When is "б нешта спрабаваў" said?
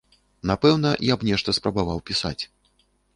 1.23-2.01